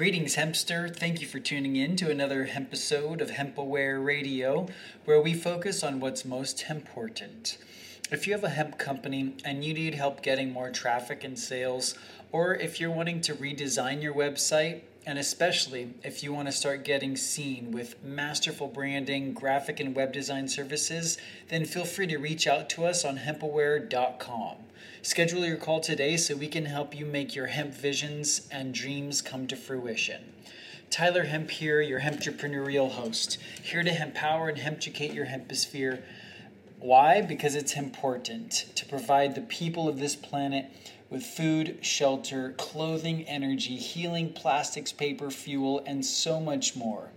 Greetings, 0.00 0.36
Hempster. 0.36 0.88
Thank 0.88 1.20
you 1.20 1.26
for 1.26 1.40
tuning 1.40 1.76
in 1.76 1.94
to 1.96 2.10
another 2.10 2.48
episode 2.50 3.20
of 3.20 3.32
HempAware 3.32 4.02
Radio, 4.02 4.66
where 5.04 5.20
we 5.20 5.34
focus 5.34 5.84
on 5.84 6.00
what's 6.00 6.24
most 6.24 6.64
important. 6.70 7.58
If 8.10 8.26
you 8.26 8.32
have 8.32 8.42
a 8.42 8.48
hemp 8.48 8.78
company 8.78 9.34
and 9.44 9.62
you 9.62 9.74
need 9.74 9.94
help 9.94 10.22
getting 10.22 10.54
more 10.54 10.70
traffic 10.70 11.22
and 11.22 11.38
sales, 11.38 11.96
or 12.32 12.54
if 12.54 12.80
you're 12.80 12.90
wanting 12.90 13.20
to 13.20 13.34
redesign 13.34 14.02
your 14.02 14.14
website, 14.14 14.80
and 15.04 15.18
especially 15.18 15.92
if 16.02 16.22
you 16.22 16.32
want 16.32 16.48
to 16.48 16.52
start 16.52 16.82
getting 16.82 17.14
seen 17.14 17.70
with 17.70 18.02
masterful 18.02 18.68
branding, 18.68 19.34
graphic, 19.34 19.80
and 19.80 19.94
web 19.94 20.14
design 20.14 20.48
services, 20.48 21.18
then 21.48 21.66
feel 21.66 21.84
free 21.84 22.06
to 22.06 22.16
reach 22.16 22.46
out 22.46 22.70
to 22.70 22.86
us 22.86 23.04
on 23.04 23.18
hempaware.com. 23.18 24.56
Schedule 25.02 25.46
your 25.46 25.56
call 25.56 25.80
today 25.80 26.16
so 26.16 26.36
we 26.36 26.48
can 26.48 26.66
help 26.66 26.94
you 26.94 27.06
make 27.06 27.34
your 27.34 27.46
hemp 27.46 27.72
visions 27.72 28.48
and 28.50 28.74
dreams 28.74 29.22
come 29.22 29.46
to 29.46 29.56
fruition. 29.56 30.32
Tyler 30.90 31.24
Hemp 31.24 31.50
here, 31.50 31.80
your 31.80 32.00
hemp 32.00 32.20
entrepreneurial 32.20 32.90
host, 32.90 33.38
here 33.62 33.82
to 33.82 34.02
empower 34.02 34.48
and 34.48 34.58
hemp-educate 34.58 35.12
your 35.12 35.26
hemposphere. 35.26 36.02
Why? 36.80 37.22
Because 37.22 37.54
it's 37.54 37.76
important 37.76 38.66
to 38.74 38.84
provide 38.86 39.34
the 39.34 39.42
people 39.42 39.88
of 39.88 40.00
this 40.00 40.16
planet 40.16 40.66
with 41.08 41.22
food, 41.22 41.78
shelter, 41.80 42.54
clothing, 42.56 43.22
energy, 43.24 43.76
healing, 43.76 44.32
plastics, 44.32 44.92
paper, 44.92 45.30
fuel, 45.30 45.82
and 45.86 46.04
so 46.04 46.40
much 46.40 46.74
more. 46.74 47.10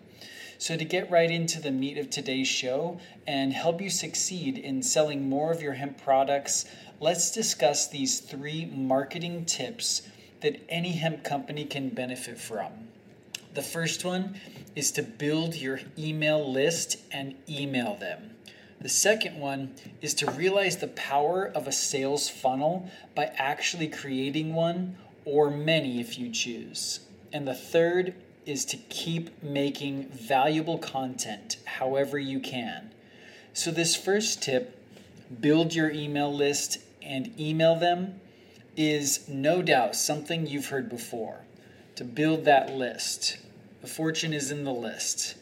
So, 0.64 0.78
to 0.78 0.86
get 0.86 1.12
right 1.12 1.30
into 1.30 1.60
the 1.60 1.72
meat 1.72 1.98
of 1.98 2.10
today's 2.10 2.48
show 2.48 2.98
and 3.28 3.52
help 3.52 3.82
you 3.82 3.90
succeed 3.90 4.58
in 4.58 4.82
selling 4.82 5.28
more 5.28 5.52
of 5.52 5.62
your 5.62 5.74
hemp 5.74 6.02
products, 6.02 6.64
let's 7.02 7.32
discuss 7.32 7.90
these 7.90 8.22
three 8.22 8.72
marketing 8.74 9.44
tips 9.44 10.04
that 10.40 10.62
any 10.70 10.94
hemp 10.94 11.26
company 11.26 11.66
can 11.66 11.90
benefit 11.90 12.40
from. 12.40 12.72
The 13.56 13.62
first 13.62 14.06
one 14.06 14.40
is 14.74 14.92
to 14.92 15.04
build 15.04 15.54
your 15.54 15.82
email 16.00 16.50
list 16.50 16.96
and 17.12 17.36
email 17.50 17.96
them. 17.96 18.30
The 18.80 18.88
second 18.88 19.38
one 19.38 19.76
is 20.02 20.14
to 20.14 20.32
realize 20.32 20.78
the 20.78 20.88
power 20.88 21.46
of 21.46 21.68
a 21.68 21.74
sales 21.74 22.30
funnel 22.30 22.90
by 23.16 23.34
actually 23.36 23.90
creating 23.90 24.54
one 24.56 24.96
or 25.26 25.52
many 25.52 26.00
if 26.00 26.18
you 26.18 26.32
choose. 26.32 27.02
And 27.34 27.46
the 27.46 27.54
third 27.54 28.14
is 28.46 28.66
to 28.66 28.78
keep 28.78 29.42
making 29.44 30.10
valuable 30.10 30.78
content 30.78 31.58
however 31.66 32.18
you 32.18 32.40
can. 32.40 32.92
So, 33.54 33.72
this 33.72 33.96
first 33.96 34.42
tip 34.42 34.80
build 35.40 35.74
your 35.74 35.90
email 35.92 36.34
list 36.34 36.80
and 37.02 37.38
email 37.40 37.76
them 37.76 38.20
is 38.76 39.28
no 39.28 39.62
doubt 39.62 39.96
something 39.96 40.48
you've 40.48 40.68
heard 40.68 40.90
before. 40.90 41.42
To 41.96 42.04
build 42.04 42.46
that 42.46 42.72
list, 42.72 43.38
the 43.82 43.88
fortune 43.88 44.34
is 44.34 44.52
in 44.52 44.64
the 44.64 44.74
list. 44.74 45.36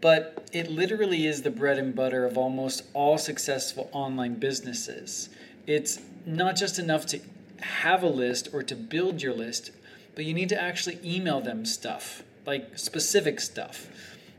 But 0.00 0.48
it 0.52 0.68
literally 0.68 1.26
is 1.26 1.42
the 1.42 1.50
bread 1.50 1.78
and 1.78 1.94
butter 1.94 2.24
of 2.24 2.36
almost 2.36 2.82
all 2.92 3.18
successful 3.18 3.88
online 3.92 4.34
businesses. 4.34 5.28
It's 5.66 6.00
not 6.26 6.56
just 6.56 6.80
enough 6.80 7.06
to 7.06 7.20
have 7.60 8.02
a 8.02 8.08
list 8.08 8.48
or 8.52 8.64
to 8.64 8.74
build 8.74 9.22
your 9.22 9.32
list, 9.32 9.70
but 10.16 10.24
you 10.24 10.34
need 10.34 10.48
to 10.48 10.60
actually 10.60 10.98
email 11.04 11.40
them 11.40 11.64
stuff, 11.64 12.24
like 12.46 12.78
specific 12.78 13.40
stuff, 13.40 13.88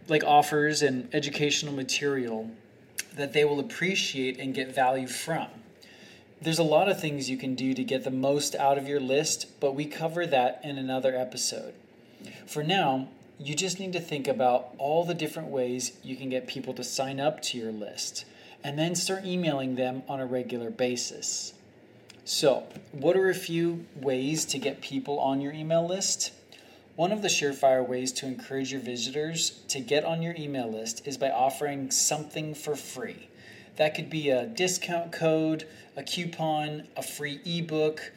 like 0.08 0.24
offers 0.24 0.82
and 0.82 1.14
educational 1.14 1.74
material 1.74 2.52
that 3.16 3.34
they 3.34 3.46
will 3.46 3.60
appreciate 3.60 4.40
and 4.40 4.54
get 4.54 4.74
value 4.74 5.08
from. 5.08 5.48
There's 6.42 6.60
a 6.60 6.64
lot 6.64 6.90
of 6.90 7.00
things 7.00 7.30
you 7.30 7.38
can 7.38 7.56
do 7.56 7.74
to 7.74 7.84
get 7.84 8.04
the 8.04 8.12
most 8.12 8.56
out 8.56 8.78
of 8.78 8.88
your 8.88 9.00
list, 9.00 9.60
but 9.60 9.76
we 9.76 9.86
cover 9.86 10.26
that 10.28 10.60
in 10.64 10.78
another 10.78 11.16
episode. 11.16 11.74
For 12.46 12.64
now, 12.64 13.08
you 13.40 13.56
just 13.56 13.80
need 13.80 13.94
to 13.94 14.00
think 14.00 14.28
about 14.28 14.74
all 14.78 15.06
the 15.06 15.14
different 15.14 15.50
ways 15.50 15.94
you 16.04 16.16
can 16.16 16.30
get 16.30 16.48
people 16.48 16.74
to 16.74 16.84
sign 16.84 17.20
up 17.20 17.42
to 17.44 17.58
your 17.58 17.72
list 17.72 18.26
and 18.64 18.78
then 18.78 18.96
start 18.96 19.26
emailing 19.26 19.76
them 19.76 20.04
on 20.08 20.20
a 20.20 20.26
regular 20.26 20.70
basis. 20.70 21.54
So, 22.26 22.64
what 22.92 23.18
are 23.18 23.30
a 23.30 23.36
few 23.36 23.86
ways 23.96 24.46
to 24.46 24.58
get 24.58 24.82
people 24.82 25.20
on 25.20 25.42
your 25.42 25.52
email 25.52 25.86
list? 25.86 26.32
One 26.96 27.12
of 27.12 27.24
the 27.24 27.28
surefire 27.28 27.88
ways 27.88 28.12
to 28.14 28.28
encourage 28.28 28.72
your 28.72 28.82
visitors 28.82 29.62
to 29.70 29.80
get 29.80 30.06
on 30.06 30.22
your 30.22 30.36
email 30.38 30.72
list 30.72 31.08
is 31.08 31.18
by 31.18 31.32
offering 31.32 31.90
something 31.90 32.54
for 32.54 32.76
free. 32.76 33.30
That 33.78 33.96
could 33.96 34.12
be 34.12 34.30
a 34.30 34.46
discount 34.46 35.12
code, 35.12 35.68
a 35.98 36.04
coupon, 36.04 36.84
a 36.96 37.02
free 37.02 37.40
ebook, 37.46 38.12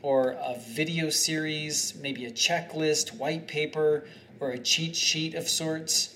or 0.00 0.30
a 0.30 0.56
video 0.58 1.10
series, 1.10 1.94
maybe 2.00 2.24
a 2.24 2.30
checklist, 2.30 3.18
white 3.18 3.46
paper, 3.46 4.04
or 4.40 4.52
a 4.52 4.58
cheat 4.58 4.96
sheet 4.96 5.34
of 5.34 5.46
sorts, 5.46 6.11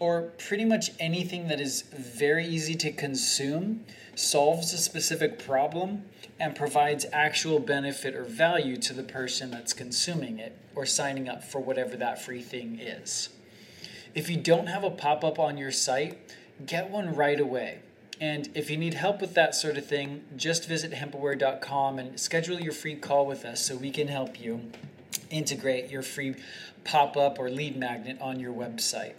or 0.00 0.22
pretty 0.38 0.64
much 0.64 0.90
anything 0.98 1.46
that 1.48 1.60
is 1.60 1.82
very 1.82 2.46
easy 2.46 2.74
to 2.74 2.90
consume, 2.90 3.84
solves 4.14 4.72
a 4.72 4.78
specific 4.78 5.38
problem, 5.38 6.04
and 6.40 6.56
provides 6.56 7.04
actual 7.12 7.60
benefit 7.60 8.14
or 8.16 8.24
value 8.24 8.76
to 8.78 8.94
the 8.94 9.02
person 9.02 9.50
that's 9.50 9.74
consuming 9.74 10.38
it 10.38 10.56
or 10.74 10.86
signing 10.86 11.28
up 11.28 11.44
for 11.44 11.60
whatever 11.60 11.96
that 11.96 12.20
free 12.20 12.40
thing 12.40 12.78
is. 12.80 13.28
If 14.14 14.30
you 14.30 14.38
don't 14.38 14.66
have 14.66 14.82
a 14.82 14.90
pop 14.90 15.22
up 15.22 15.38
on 15.38 15.58
your 15.58 15.70
site, 15.70 16.18
get 16.64 16.90
one 16.90 17.14
right 17.14 17.38
away. 17.38 17.80
And 18.20 18.48
if 18.54 18.70
you 18.70 18.76
need 18.76 18.94
help 18.94 19.20
with 19.20 19.34
that 19.34 19.54
sort 19.54 19.76
of 19.76 19.86
thing, 19.86 20.24
just 20.36 20.66
visit 20.66 20.92
hempaware.com 20.92 21.98
and 21.98 22.18
schedule 22.18 22.58
your 22.58 22.72
free 22.72 22.96
call 22.96 23.26
with 23.26 23.44
us 23.44 23.64
so 23.64 23.76
we 23.76 23.90
can 23.90 24.08
help 24.08 24.40
you 24.40 24.72
integrate 25.30 25.90
your 25.90 26.02
free 26.02 26.34
pop 26.84 27.16
up 27.16 27.38
or 27.38 27.50
lead 27.50 27.76
magnet 27.76 28.18
on 28.20 28.40
your 28.40 28.52
website. 28.52 29.14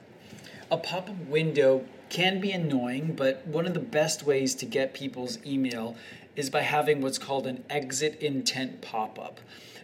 A 0.71 0.77
pop 0.77 1.09
up 1.09 1.27
window 1.27 1.83
can 2.07 2.39
be 2.39 2.51
annoying, 2.51 3.13
but 3.13 3.45
one 3.45 3.67
of 3.67 3.73
the 3.73 3.81
best 3.81 4.23
ways 4.23 4.55
to 4.55 4.65
get 4.65 4.93
people's 4.93 5.37
email 5.45 5.97
is 6.37 6.49
by 6.49 6.61
having 6.61 7.01
what's 7.01 7.17
called 7.17 7.45
an 7.45 7.65
exit 7.69 8.21
intent 8.21 8.81
pop 8.81 9.19
up. 9.19 9.41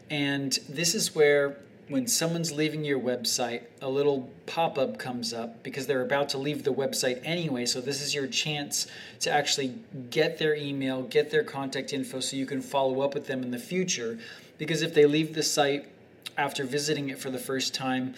And 0.10 0.58
this 0.70 0.96
is 0.96 1.14
where 1.14 1.58
when 1.90 2.08
someone's 2.08 2.54
leaving 2.54 2.86
your 2.86 3.02
website, 3.02 3.64
a 3.82 3.90
little 3.90 4.30
pop 4.46 4.78
up 4.78 4.98
comes 4.98 5.34
up 5.34 5.62
because 5.62 5.88
they're 5.88 6.02
about 6.02 6.30
to 6.30 6.38
leave 6.38 6.64
the 6.64 6.74
website 6.74 7.20
anyway. 7.26 7.66
So, 7.66 7.82
this 7.82 8.02
is 8.02 8.16
your 8.16 8.28
chance 8.28 8.88
to 9.20 9.30
actually 9.30 9.76
get 10.10 10.38
their 10.38 10.56
email, 10.56 11.04
get 11.04 11.32
their 11.32 11.44
contact 11.44 11.92
info 11.92 12.22
so 12.22 12.38
you 12.38 12.46
can 12.46 12.62
follow 12.62 13.02
up 13.02 13.14
with 13.14 13.28
them 13.28 13.44
in 13.44 13.52
the 13.52 13.60
future. 13.60 14.20
Because 14.58 14.82
if 14.82 14.94
they 14.94 15.06
leave 15.06 15.34
the 15.34 15.44
site 15.44 15.90
after 16.38 16.64
visiting 16.64 17.10
it 17.10 17.20
for 17.20 17.30
the 17.30 17.40
first 17.40 17.74
time, 17.74 18.16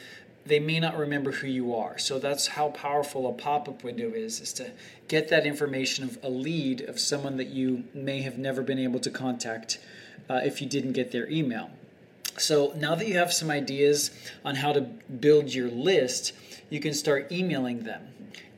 they 0.49 0.59
may 0.59 0.79
not 0.79 0.97
remember 0.97 1.31
who 1.31 1.47
you 1.47 1.75
are. 1.75 1.97
So 1.97 2.19
that's 2.19 2.47
how 2.47 2.69
powerful 2.69 3.29
a 3.29 3.33
pop-up 3.33 3.83
window 3.83 4.09
is 4.09 4.41
is 4.41 4.51
to 4.53 4.71
get 5.07 5.29
that 5.29 5.45
information 5.45 6.03
of 6.03 6.17
a 6.23 6.29
lead 6.29 6.81
of 6.81 6.99
someone 6.99 7.37
that 7.37 7.49
you 7.49 7.83
may 7.93 8.21
have 8.21 8.37
never 8.37 8.61
been 8.63 8.79
able 8.79 8.99
to 9.01 9.11
contact 9.11 9.79
uh, 10.29 10.41
if 10.43 10.59
you 10.61 10.67
didn't 10.67 10.93
get 10.93 11.11
their 11.11 11.29
email. 11.29 11.69
So 12.37 12.73
now 12.75 12.95
that 12.95 13.07
you 13.07 13.17
have 13.17 13.31
some 13.31 13.51
ideas 13.51 14.11
on 14.43 14.55
how 14.55 14.73
to 14.73 14.81
build 14.81 15.53
your 15.53 15.69
list, 15.69 16.33
you 16.69 16.79
can 16.79 16.93
start 16.93 17.31
emailing 17.31 17.83
them. 17.83 18.07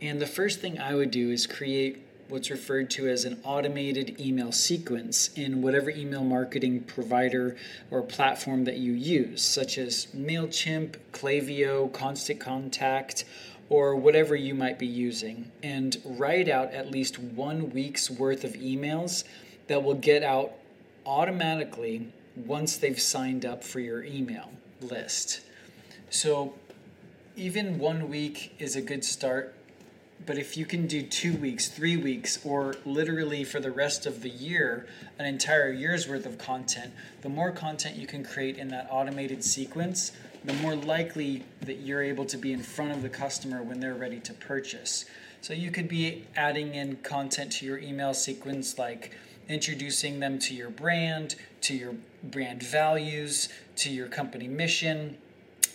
And 0.01 0.22
the 0.22 0.28
first 0.28 0.59
thing 0.62 0.80
I 0.80 0.96
would 0.96 1.12
do 1.12 1.30
is 1.30 1.46
create 1.46 2.06
what's 2.31 2.50
referred 2.50 2.90
to 2.90 3.09
as 3.09 3.25
an 3.25 3.40
automated 3.44 4.19
email 4.19 4.52
sequence 4.52 5.30
in 5.36 5.62
whatever 5.62 5.90
email 5.90 6.24
marketing 6.24 6.81
provider 6.81 7.58
or 7.92 8.02
platform 8.02 8.64
that 8.64 8.78
you 8.78 8.94
use, 8.94 9.42
such 9.42 9.78
as 9.78 10.08
MailChimp, 10.16 10.96
Klaviyo, 11.12 11.92
Constant 11.92 12.40
Contact, 12.40 13.25
or 13.69 13.96
whatever 13.96 14.36
you 14.36 14.56
might 14.56 14.80
be 14.80 14.88
using, 14.88 15.52
and 15.62 16.02
write 16.06 16.47
out 16.47 16.72
at 16.72 16.90
least 16.90 17.19
one 17.19 17.69
week's 17.72 18.09
worth 18.09 18.44
of 18.44 18.53
emails 18.53 19.25
that 19.68 19.84
will 19.84 19.96
get 19.96 20.24
out 20.24 20.53
automatically 21.06 22.12
once 22.36 22.78
they've 22.78 23.00
signed 23.00 23.46
up 23.46 23.63
for 23.63 23.80
your 23.80 24.03
email 24.03 24.50
list. 24.80 25.42
So, 26.09 26.53
even 27.36 27.80
one 27.80 28.10
week 28.10 28.54
is 28.60 28.75
a 28.75 28.81
good 28.81 29.06
start, 29.06 29.56
but 30.25 30.38
if 30.38 30.56
you 30.56 30.65
can 30.65 30.88
do 30.88 31.01
two 31.01 31.35
weeks, 31.35 31.68
three 31.68 31.97
weeks, 31.97 32.44
or 32.45 32.75
literally 32.85 33.44
for 33.44 33.59
the 33.59 33.71
rest 33.71 34.06
of 34.06 34.21
the 34.21 34.29
year, 34.29 34.88
an 35.18 35.25
entire 35.25 35.71
year's 35.71 36.07
worth 36.07 36.25
of 36.25 36.38
content, 36.38 36.94
the 37.21 37.29
more 37.29 37.51
content 37.51 37.95
you 37.95 38.07
can 38.07 38.23
create 38.23 38.57
in 38.57 38.68
that 38.69 38.88
automated 38.91 39.44
sequence, 39.44 40.12
the 40.44 40.53
more 40.53 40.75
likely 40.75 41.44
that 41.62 41.79
you're 41.79 42.01
able 42.01 42.25
to 42.25 42.38
be 42.38 42.53
in 42.53 42.62
front 42.62 42.91
of 42.91 43.01
the 43.01 43.09
customer 43.09 43.62
when 43.62 43.79
they're 43.79 43.94
ready 43.95 44.19
to 44.19 44.33
purchase. 44.33 45.06
So, 45.41 45.53
you 45.53 45.71
could 45.71 45.88
be 45.88 46.25
adding 46.35 46.75
in 46.75 46.97
content 46.97 47.51
to 47.53 47.65
your 47.65 47.79
email 47.79 48.13
sequence 48.13 48.77
like 48.77 49.12
introducing 49.50 50.19
them 50.19 50.38
to 50.39 50.53
your 50.53 50.69
brand, 50.69 51.35
to 51.62 51.75
your 51.75 51.95
brand 52.23 52.62
values, 52.62 53.50
to 53.77 53.89
your 53.89 54.07
company 54.07 54.47
mission, 54.47 55.18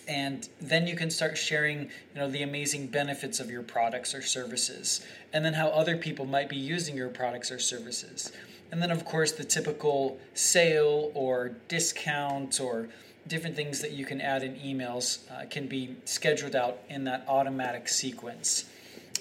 and 0.09 0.49
then 0.61 0.87
you 0.87 0.95
can 0.95 1.11
start 1.11 1.37
sharing 1.37 1.83
you 1.83 1.89
know 2.17 2.31
the 2.31 2.43
amazing 2.43 2.87
benefits 2.87 3.41
of 3.41 3.51
your 3.51 3.63
products 3.63 4.15
or 4.15 4.23
services 4.23 5.05
and 5.33 5.45
then 5.45 5.55
how 5.55 5.69
other 5.69 5.97
people 5.97 6.25
might 6.25 6.49
be 6.49 6.57
using 6.57 6.97
your 6.97 7.09
products 7.09 7.51
or 7.51 7.59
services 7.59 8.33
and 8.71 8.83
then 8.83 8.91
of 8.91 9.05
course 9.05 9.33
the 9.33 9.45
typical 9.45 10.19
sale 10.35 11.11
or 11.15 11.57
discount 11.69 12.61
or 12.61 12.89
different 13.29 13.57
things 13.57 13.81
that 13.81 13.93
you 13.93 14.05
can 14.05 14.21
add 14.21 14.43
in 14.43 14.55
emails 14.57 15.31
uh, 15.31 15.47
can 15.49 15.67
be 15.67 15.97
scheduled 16.05 16.55
out 16.55 16.79
in 16.89 17.05
that 17.05 17.25
automatic 17.29 17.89
sequence. 17.89 18.67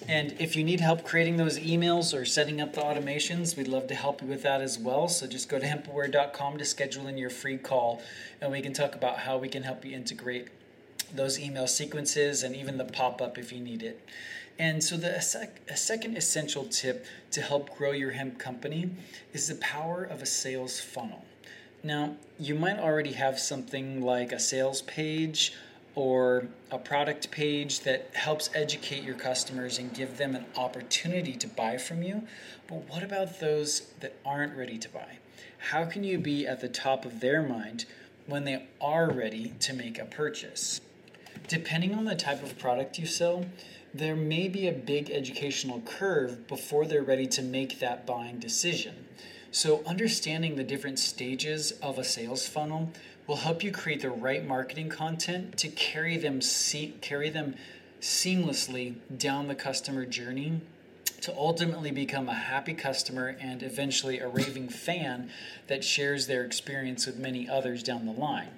And 0.08 0.36
if 0.40 0.56
you 0.56 0.64
need 0.64 0.82
help 0.82 1.04
creating 1.06 1.38
those 1.38 1.58
emails 1.58 2.14
or 2.14 2.26
setting 2.26 2.60
up 2.60 2.74
the 2.74 2.82
automations, 2.82 3.56
we'd 3.56 3.68
love 3.68 3.88
to 3.88 3.96
help 3.96 4.22
you 4.22 4.28
with 4.28 4.44
that 4.44 4.62
as 4.62 4.78
well. 4.78 5.08
So 5.08 5.26
just 5.26 5.48
go 5.48 5.58
to 5.58 5.66
hempaware.com 5.66 6.58
to 6.58 6.66
schedule 6.66 7.08
in 7.08 7.18
your 7.18 7.30
free 7.30 7.58
call, 7.58 8.02
and 8.42 8.52
we 8.52 8.62
can 8.62 8.74
talk 8.74 8.94
about 8.94 9.20
how 9.20 9.38
we 9.38 9.48
can 9.48 9.64
help 9.64 9.86
you 9.86 9.96
integrate 9.96 10.50
those 11.14 11.40
email 11.40 11.68
sequences 11.68 12.44
and 12.44 12.56
even 12.56 12.78
the 12.78 12.86
pop 12.86 13.22
up 13.22 13.38
if 13.38 13.52
you 13.52 13.60
need 13.60 13.84
it. 13.84 14.08
And 14.58 14.84
so, 14.84 14.96
the 14.96 15.18
a, 15.18 15.22
sec, 15.22 15.60
a 15.70 15.76
second 15.76 16.16
essential 16.16 16.66
tip 16.66 17.06
to 17.32 17.42
help 17.42 17.76
grow 17.78 17.92
your 17.92 18.12
hemp 18.12 18.40
company 18.40 18.90
is 19.34 19.48
the 19.48 19.56
power 19.56 20.04
of 20.04 20.22
a 20.22 20.26
sales 20.26 20.80
funnel. 20.80 21.26
Now, 21.84 22.16
you 22.40 22.56
might 22.56 22.80
already 22.80 23.12
have 23.14 23.38
something 23.38 24.02
like 24.02 24.32
a 24.32 24.40
sales 24.40 24.82
page 24.84 25.54
or 25.94 26.48
a 26.72 26.78
product 26.78 27.32
page 27.32 27.82
that 27.82 28.10
helps 28.14 28.50
educate 28.54 29.04
your 29.04 29.16
customers 29.16 29.78
and 29.78 29.94
give 29.94 30.18
them 30.18 30.36
an 30.36 30.46
opportunity 30.56 31.34
to 31.34 31.48
buy 31.48 31.78
from 31.78 32.04
you. 32.04 32.24
But 32.68 32.90
what 32.90 33.04
about 33.04 33.40
those 33.40 33.82
that 34.02 34.16
aren't 34.26 34.58
ready 34.58 34.78
to 34.78 34.90
buy? 34.90 35.18
How 35.70 35.86
can 35.86 36.04
you 36.04 36.18
be 36.18 36.46
at 36.46 36.60
the 36.60 36.68
top 36.68 37.06
of 37.06 37.22
their 37.22 37.42
mind 37.42 37.86
when 38.28 38.44
they 38.44 38.68
are 38.82 39.10
ready 39.10 39.54
to 39.62 39.74
make 39.74 39.98
a 39.98 40.06
purchase? 40.06 40.82
Depending 41.48 41.94
on 41.94 42.06
the 42.06 42.16
type 42.16 42.44
of 42.44 42.58
product 42.58 42.98
you 42.98 43.06
sell, 43.06 43.46
there 43.94 44.16
may 44.16 44.48
be 44.48 44.68
a 44.68 44.74
big 44.74 45.10
educational 45.10 45.82
curve 45.82 46.48
before 46.48 46.86
they're 46.86 47.04
ready 47.04 47.28
to 47.28 47.42
make 47.42 47.80
that 47.80 48.06
buying 48.06 48.40
decision. 48.40 49.06
So, 49.52 49.84
understanding 49.86 50.58
the 50.58 50.64
different 50.64 51.00
stages 51.00 51.72
of 51.82 51.98
a 51.98 52.04
sales 52.04 52.46
funnel 52.46 52.92
will 53.26 53.38
help 53.38 53.64
you 53.64 53.72
create 53.72 54.02
the 54.02 54.10
right 54.10 54.46
marketing 54.46 54.90
content 54.90 55.58
to 55.60 55.70
carry 55.70 56.18
them 56.18 56.42
se- 56.42 56.96
carry 57.02 57.30
them 57.30 57.56
seamlessly 58.02 58.96
down 59.18 59.48
the 59.48 59.56
customer 59.56 60.06
journey 60.06 60.62
to 61.22 61.36
ultimately 61.36 61.90
become 61.90 62.30
a 62.30 62.34
happy 62.34 62.74
customer 62.74 63.36
and 63.40 63.64
eventually 63.64 64.20
a 64.20 64.28
raving 64.28 64.70
fan 64.70 65.30
that 65.68 65.84
shares 65.84 66.28
their 66.28 66.44
experience 66.44 67.06
with 67.06 67.18
many 67.18 67.50
others 67.50 67.82
down 67.82 68.06
the 68.06 68.12
line. 68.12 68.50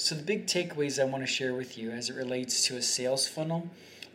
So, 0.00 0.14
the 0.14 0.22
big 0.22 0.46
takeaways 0.46 0.98
I 0.98 1.04
want 1.04 1.24
to 1.24 1.26
share 1.26 1.52
with 1.52 1.76
you 1.76 1.90
as 1.90 2.08
it 2.08 2.16
relates 2.16 2.64
to 2.64 2.76
a 2.78 2.80
sales 2.80 3.28
funnel 3.28 3.68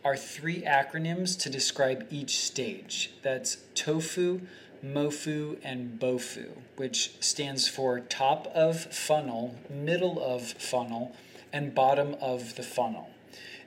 are 0.04 0.16
three 0.16 0.62
acronyms 0.62 1.38
to 1.42 1.48
describe 1.48 2.08
each 2.10 2.38
stage 2.38 3.12
that's 3.22 3.58
TOFU, 3.76 4.40
MOFU, 4.84 5.58
and 5.62 6.00
BOFU, 6.00 6.48
which 6.74 7.14
stands 7.20 7.68
for 7.68 8.00
top 8.00 8.48
of 8.48 8.92
funnel, 8.92 9.54
middle 9.70 10.20
of 10.20 10.42
funnel, 10.54 11.14
and 11.52 11.72
bottom 11.72 12.16
of 12.20 12.56
the 12.56 12.64
funnel. 12.64 13.10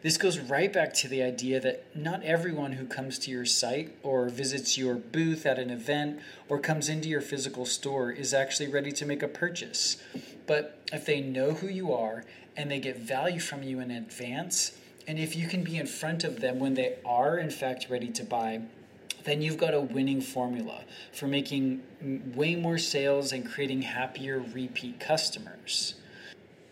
This 0.01 0.17
goes 0.17 0.39
right 0.39 0.71
back 0.71 0.93
to 0.95 1.09
the 1.09 1.21
idea 1.21 1.59
that 1.59 1.93
not 1.93 2.23
everyone 2.23 2.73
who 2.73 2.85
comes 2.85 3.19
to 3.19 3.31
your 3.31 3.45
site 3.45 3.97
or 4.01 4.29
visits 4.29 4.77
your 4.77 4.95
booth 4.95 5.45
at 5.45 5.59
an 5.59 5.69
event 5.69 6.21
or 6.47 6.57
comes 6.57 6.87
into 6.87 7.09
your 7.09 7.19
physical 7.19 7.65
store 7.65 8.09
is 8.09 8.33
actually 8.33 8.69
ready 8.69 8.93
to 8.93 9.05
make 9.05 9.21
a 9.21 9.27
purchase. 9.27 10.01
But 10.47 10.79
if 10.93 11.05
they 11.05 11.19
know 11.19 11.51
who 11.51 11.67
you 11.67 11.91
are 11.93 12.23
and 12.55 12.71
they 12.71 12.79
get 12.79 12.97
value 12.97 13.41
from 13.41 13.61
you 13.61 13.81
in 13.81 13.91
advance, 13.91 14.71
and 15.05 15.19
if 15.19 15.35
you 15.35 15.49
can 15.49 15.65
be 15.65 15.75
in 15.75 15.85
front 15.85 16.23
of 16.23 16.39
them 16.39 16.59
when 16.59 16.75
they 16.75 16.95
are 17.03 17.37
in 17.37 17.49
fact 17.49 17.87
ready 17.89 18.07
to 18.07 18.23
buy, 18.23 18.61
then 19.25 19.41
you've 19.41 19.57
got 19.57 19.73
a 19.73 19.81
winning 19.81 20.21
formula 20.21 20.83
for 21.11 21.27
making 21.27 21.83
way 22.35 22.55
more 22.55 22.77
sales 22.77 23.33
and 23.33 23.45
creating 23.45 23.81
happier 23.81 24.39
repeat 24.39 24.97
customers. 24.97 25.95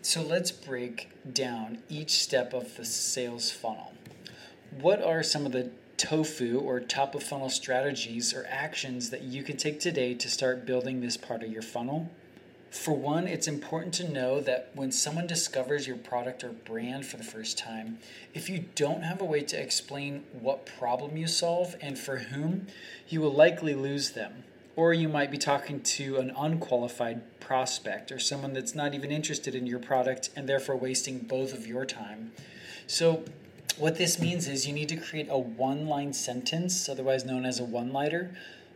So 0.00 0.22
let's 0.22 0.52
break 0.52 1.10
down 1.30 1.78
each 1.88 2.22
step 2.22 2.54
of 2.54 2.76
the 2.76 2.84
sales 2.84 3.50
funnel. 3.50 3.92
What 4.80 5.02
are 5.02 5.22
some 5.24 5.44
of 5.44 5.52
the 5.52 5.70
tofu 5.96 6.60
or 6.60 6.78
top 6.78 7.16
of 7.16 7.22
funnel 7.24 7.50
strategies 7.50 8.32
or 8.32 8.46
actions 8.48 9.10
that 9.10 9.22
you 9.22 9.42
can 9.42 9.56
take 9.56 9.80
today 9.80 10.14
to 10.14 10.28
start 10.28 10.64
building 10.64 11.00
this 11.00 11.16
part 11.16 11.42
of 11.42 11.50
your 11.50 11.62
funnel? 11.62 12.10
For 12.70 12.94
one, 12.94 13.26
it's 13.26 13.48
important 13.48 13.92
to 13.94 14.08
know 14.08 14.40
that 14.40 14.70
when 14.74 14.92
someone 14.92 15.26
discovers 15.26 15.86
your 15.86 15.96
product 15.96 16.44
or 16.44 16.50
brand 16.50 17.04
for 17.04 17.16
the 17.16 17.24
first 17.24 17.58
time, 17.58 17.98
if 18.34 18.48
you 18.48 18.66
don't 18.76 19.02
have 19.02 19.20
a 19.20 19.24
way 19.24 19.40
to 19.40 19.60
explain 19.60 20.24
what 20.38 20.66
problem 20.66 21.16
you 21.16 21.26
solve 21.26 21.74
and 21.80 21.98
for 21.98 22.18
whom, 22.18 22.68
you 23.08 23.20
will 23.20 23.32
likely 23.32 23.74
lose 23.74 24.10
them. 24.10 24.44
Or 24.78 24.92
you 24.92 25.08
might 25.08 25.32
be 25.32 25.38
talking 25.38 25.80
to 25.80 26.18
an 26.18 26.32
unqualified 26.38 27.40
prospect 27.40 28.12
or 28.12 28.20
someone 28.20 28.52
that's 28.52 28.76
not 28.76 28.94
even 28.94 29.10
interested 29.10 29.56
in 29.56 29.66
your 29.66 29.80
product 29.80 30.30
and 30.36 30.48
therefore 30.48 30.76
wasting 30.76 31.18
both 31.18 31.52
of 31.52 31.66
your 31.66 31.84
time. 31.84 32.30
So, 32.86 33.24
what 33.76 33.98
this 33.98 34.20
means 34.20 34.46
is 34.46 34.68
you 34.68 34.72
need 34.72 34.88
to 34.90 34.96
create 34.96 35.26
a 35.30 35.36
one 35.36 35.88
line 35.88 36.12
sentence, 36.12 36.88
otherwise 36.88 37.24
known 37.24 37.44
as 37.44 37.58
a 37.58 37.64
one 37.64 37.92
liner, 37.92 38.30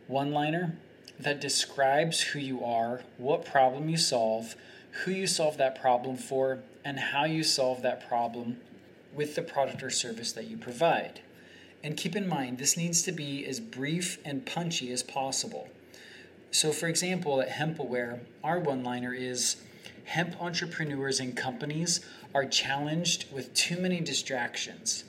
one 0.07 0.33
liner 0.33 0.75
that 1.17 1.39
describes 1.39 2.19
who 2.19 2.39
you 2.39 2.65
are, 2.65 3.03
what 3.17 3.45
problem 3.45 3.87
you 3.87 3.95
solve, 3.95 4.57
who 5.05 5.11
you 5.11 5.25
solve 5.25 5.55
that 5.55 5.79
problem 5.79 6.17
for, 6.17 6.59
and 6.83 6.99
how 6.99 7.23
you 7.23 7.45
solve 7.45 7.81
that 7.81 8.05
problem 8.09 8.57
with 9.13 9.35
the 9.35 9.41
product 9.41 9.81
or 9.81 9.89
service 9.89 10.33
that 10.33 10.47
you 10.47 10.57
provide. 10.57 11.21
And 11.81 11.95
keep 11.95 12.13
in 12.13 12.27
mind, 12.27 12.57
this 12.57 12.75
needs 12.75 13.03
to 13.03 13.13
be 13.13 13.45
as 13.45 13.61
brief 13.61 14.17
and 14.25 14.45
punchy 14.45 14.91
as 14.91 15.01
possible. 15.01 15.69
So, 16.53 16.71
for 16.71 16.87
example, 16.87 17.41
at 17.41 17.49
HempAware, 17.49 18.21
our 18.41 18.59
one 18.59 18.81
liner 18.81 19.13
is 19.13 19.57
Hemp 20.05 20.41
entrepreneurs 20.41 21.19
and 21.19 21.35
companies 21.35 21.99
are 22.33 22.45
challenged 22.45 23.31
with 23.33 23.53
too 23.53 23.77
many 23.77 23.99
distractions 23.99 25.03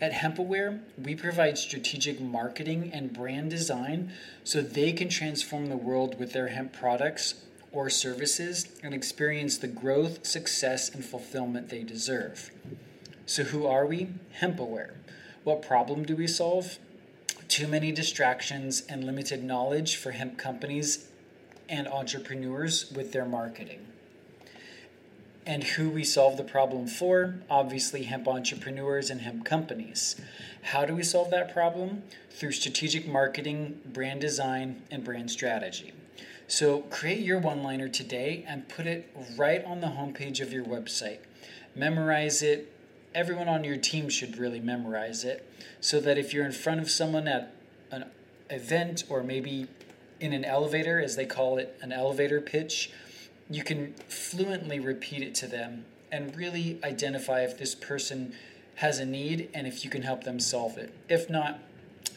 at 0.00 0.12
HempAware, 0.12 0.80
we 1.02 1.14
provide 1.14 1.58
strategic 1.58 2.20
marketing 2.20 2.90
and 2.92 3.12
brand 3.12 3.50
design 3.50 4.12
so 4.44 4.60
they 4.60 4.92
can 4.92 5.08
transform 5.08 5.66
the 5.66 5.76
world 5.76 6.18
with 6.18 6.32
their 6.32 6.48
hemp 6.48 6.72
products 6.72 7.34
or 7.72 7.90
services 7.90 8.68
and 8.82 8.94
experience 8.94 9.58
the 9.58 9.66
growth, 9.66 10.24
success, 10.24 10.88
and 10.88 11.04
fulfillment 11.04 11.68
they 11.68 11.82
deserve. 11.82 12.50
So, 13.26 13.42
who 13.42 13.66
are 13.66 13.86
we? 13.86 14.08
HempAware. 14.40 14.92
What 15.44 15.62
problem 15.62 16.04
do 16.04 16.14
we 16.14 16.26
solve? 16.26 16.78
Too 17.48 17.66
many 17.66 17.92
distractions 17.92 18.82
and 18.88 19.04
limited 19.04 19.42
knowledge 19.42 19.96
for 19.96 20.12
hemp 20.12 20.38
companies 20.38 21.08
and 21.68 21.88
entrepreneurs 21.88 22.90
with 22.92 23.12
their 23.12 23.24
marketing 23.24 23.88
and 25.48 25.64
who 25.64 25.88
we 25.88 26.04
solve 26.04 26.36
the 26.36 26.44
problem 26.44 26.86
for 26.86 27.36
obviously, 27.48 28.02
hemp 28.02 28.28
entrepreneurs 28.28 29.08
and 29.08 29.22
hemp 29.22 29.46
companies. 29.46 30.14
How 30.60 30.84
do 30.84 30.94
we 30.94 31.02
solve 31.02 31.30
that 31.30 31.54
problem? 31.54 32.02
Through 32.30 32.52
strategic 32.52 33.08
marketing, 33.08 33.80
brand 33.86 34.20
design, 34.20 34.82
and 34.90 35.02
brand 35.02 35.30
strategy. 35.30 35.94
So, 36.46 36.80
create 36.82 37.20
your 37.20 37.38
one 37.38 37.62
liner 37.62 37.88
today 37.88 38.44
and 38.46 38.68
put 38.68 38.86
it 38.86 39.10
right 39.36 39.64
on 39.64 39.80
the 39.80 39.88
homepage 39.88 40.40
of 40.40 40.52
your 40.52 40.64
website. 40.64 41.18
Memorize 41.74 42.42
it. 42.42 42.72
Everyone 43.14 43.48
on 43.48 43.64
your 43.64 43.76
team 43.76 44.08
should 44.08 44.36
really 44.36 44.60
memorize 44.60 45.24
it 45.24 45.48
so 45.80 46.00
that 46.00 46.18
if 46.18 46.32
you're 46.32 46.44
in 46.44 46.52
front 46.52 46.80
of 46.80 46.90
someone 46.90 47.26
at 47.26 47.54
an 47.90 48.04
event 48.50 49.04
or 49.08 49.22
maybe 49.22 49.66
in 50.20 50.32
an 50.32 50.44
elevator, 50.44 51.00
as 51.00 51.16
they 51.16 51.26
call 51.26 51.58
it, 51.58 51.78
an 51.80 51.92
elevator 51.92 52.40
pitch, 52.40 52.90
you 53.48 53.64
can 53.64 53.94
fluently 54.08 54.78
repeat 54.78 55.22
it 55.22 55.34
to 55.36 55.46
them 55.46 55.84
and 56.12 56.36
really 56.36 56.78
identify 56.84 57.40
if 57.40 57.58
this 57.58 57.74
person 57.74 58.34
has 58.76 58.98
a 58.98 59.04
need 59.04 59.48
and 59.54 59.66
if 59.66 59.84
you 59.84 59.90
can 59.90 60.02
help 60.02 60.24
them 60.24 60.38
solve 60.38 60.76
it. 60.78 60.92
If 61.08 61.28
not, 61.28 61.60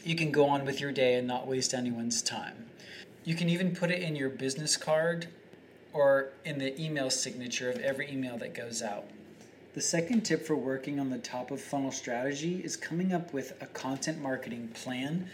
you 0.04 0.14
can 0.14 0.30
go 0.30 0.46
on 0.48 0.64
with 0.64 0.80
your 0.80 0.92
day 0.92 1.14
and 1.14 1.26
not 1.26 1.46
waste 1.46 1.74
anyone's 1.74 2.22
time. 2.22 2.66
You 3.24 3.34
can 3.34 3.48
even 3.48 3.74
put 3.74 3.90
it 3.90 4.02
in 4.02 4.16
your 4.16 4.28
business 4.28 4.76
card 4.76 5.28
or 5.92 6.30
in 6.44 6.58
the 6.58 6.80
email 6.80 7.10
signature 7.10 7.70
of 7.70 7.78
every 7.78 8.10
email 8.10 8.36
that 8.38 8.54
goes 8.54 8.82
out. 8.82 9.04
The 9.74 9.80
second 9.80 10.20
tip 10.20 10.44
for 10.44 10.54
working 10.54 11.00
on 11.00 11.08
the 11.08 11.16
top 11.16 11.50
of 11.50 11.58
funnel 11.58 11.92
strategy 11.92 12.60
is 12.62 12.76
coming 12.76 13.14
up 13.14 13.32
with 13.32 13.54
a 13.62 13.66
content 13.66 14.20
marketing 14.20 14.68
plan 14.74 15.30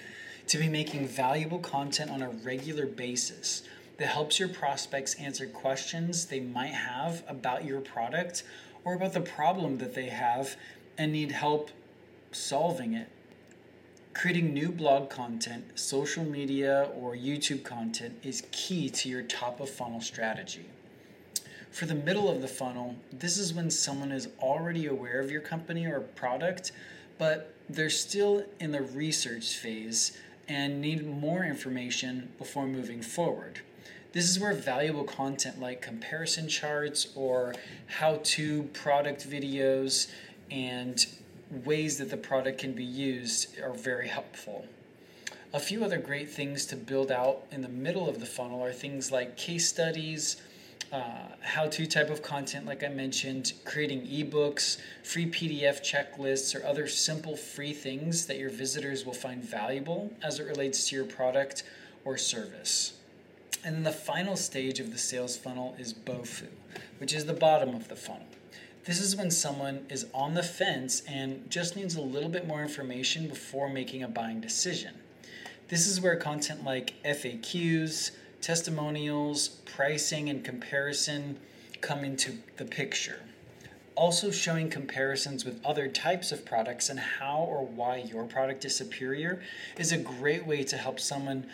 to 0.46 0.58
be 0.58 0.68
making 0.68 1.08
valuable 1.08 1.58
content 1.58 2.08
on 2.08 2.22
a 2.22 2.28
regular 2.28 2.86
basis 2.86 3.64
that 3.96 4.06
helps 4.06 4.38
your 4.38 4.48
prospects 4.48 5.14
answer 5.14 5.48
questions 5.48 6.26
they 6.26 6.38
might 6.38 6.72
have 6.72 7.24
about 7.26 7.64
your 7.64 7.80
product 7.80 8.44
or 8.84 8.94
about 8.94 9.12
the 9.12 9.20
problem 9.20 9.78
that 9.78 9.96
they 9.96 10.06
have 10.06 10.56
and 10.96 11.10
need 11.10 11.32
help 11.32 11.72
solving 12.30 12.94
it. 12.94 13.08
Creating 14.14 14.54
new 14.54 14.70
blog 14.70 15.10
content, 15.10 15.76
social 15.76 16.24
media, 16.24 16.88
or 16.94 17.16
YouTube 17.16 17.64
content 17.64 18.16
is 18.22 18.44
key 18.52 18.88
to 18.88 19.08
your 19.08 19.22
top 19.22 19.58
of 19.58 19.68
funnel 19.68 20.00
strategy. 20.00 20.66
For 21.70 21.86
the 21.86 21.94
middle 21.94 22.28
of 22.28 22.40
the 22.42 22.48
funnel, 22.48 22.96
this 23.12 23.38
is 23.38 23.52
when 23.52 23.70
someone 23.70 24.10
is 24.10 24.28
already 24.40 24.86
aware 24.86 25.20
of 25.20 25.30
your 25.30 25.40
company 25.40 25.86
or 25.86 26.00
product, 26.00 26.72
but 27.18 27.54
they're 27.68 27.90
still 27.90 28.44
in 28.58 28.72
the 28.72 28.82
research 28.82 29.56
phase 29.56 30.16
and 30.48 30.80
need 30.80 31.06
more 31.06 31.44
information 31.44 32.30
before 32.38 32.66
moving 32.66 33.02
forward. 33.02 33.60
This 34.12 34.28
is 34.28 34.40
where 34.40 34.54
valuable 34.54 35.04
content 35.04 35.60
like 35.60 35.82
comparison 35.82 36.48
charts 36.48 37.08
or 37.14 37.54
how 37.86 38.20
to 38.24 38.62
product 38.72 39.28
videos 39.28 40.10
and 40.50 41.04
ways 41.64 41.98
that 41.98 42.10
the 42.10 42.16
product 42.16 42.58
can 42.58 42.72
be 42.72 42.84
used 42.84 43.60
are 43.60 43.74
very 43.74 44.08
helpful. 44.08 44.66
A 45.52 45.60
few 45.60 45.84
other 45.84 45.98
great 45.98 46.30
things 46.30 46.66
to 46.66 46.76
build 46.76 47.10
out 47.10 47.44
in 47.50 47.62
the 47.62 47.68
middle 47.68 48.08
of 48.08 48.20
the 48.20 48.26
funnel 48.26 48.62
are 48.62 48.72
things 48.72 49.12
like 49.12 49.36
case 49.36 49.68
studies, 49.68 50.36
uh, 50.92 51.28
how 51.40 51.66
to 51.66 51.86
type 51.86 52.10
of 52.10 52.22
content, 52.22 52.66
like 52.66 52.82
I 52.82 52.88
mentioned, 52.88 53.52
creating 53.64 54.02
ebooks, 54.06 54.78
free 55.02 55.26
PDF 55.26 55.82
checklists, 55.82 56.58
or 56.58 56.64
other 56.64 56.86
simple 56.86 57.36
free 57.36 57.72
things 57.72 58.26
that 58.26 58.38
your 58.38 58.50
visitors 58.50 59.04
will 59.04 59.12
find 59.12 59.42
valuable 59.42 60.12
as 60.22 60.40
it 60.40 60.44
relates 60.44 60.88
to 60.88 60.96
your 60.96 61.04
product 61.04 61.62
or 62.04 62.16
service. 62.16 62.94
And 63.64 63.76
then 63.76 63.82
the 63.82 63.92
final 63.92 64.36
stage 64.36 64.80
of 64.80 64.92
the 64.92 64.98
sales 64.98 65.36
funnel 65.36 65.74
is 65.78 65.92
BOFU, 65.92 66.46
which 66.98 67.12
is 67.12 67.26
the 67.26 67.34
bottom 67.34 67.74
of 67.74 67.88
the 67.88 67.96
funnel. 67.96 68.26
This 68.84 69.00
is 69.00 69.16
when 69.16 69.30
someone 69.30 69.84
is 69.90 70.06
on 70.14 70.32
the 70.32 70.42
fence 70.42 71.02
and 71.06 71.50
just 71.50 71.76
needs 71.76 71.96
a 71.96 72.00
little 72.00 72.30
bit 72.30 72.46
more 72.46 72.62
information 72.62 73.28
before 73.28 73.68
making 73.68 74.02
a 74.02 74.08
buying 74.08 74.40
decision. 74.40 74.94
This 75.68 75.86
is 75.86 76.00
where 76.00 76.16
content 76.16 76.64
like 76.64 76.94
FAQs, 77.04 78.12
testimonials, 78.40 79.48
pricing, 79.48 80.28
and 80.28 80.44
comparison 80.44 81.38
come 81.80 82.04
into 82.04 82.38
the 82.56 82.64
picture. 82.64 83.20
Also, 83.94 84.30
showing 84.30 84.70
comparisons 84.70 85.44
with 85.44 85.64
other 85.64 85.88
types 85.88 86.30
of 86.30 86.44
products 86.44 86.88
and 86.88 87.00
how 87.00 87.38
or 87.40 87.66
why 87.66 87.96
your 87.96 88.24
product 88.24 88.64
is 88.64 88.76
superior 88.76 89.42
is 89.76 89.90
a 89.90 89.98
great 89.98 90.46
way 90.46 90.62
to 90.62 90.76
help 90.76 91.00
someone 91.00 91.44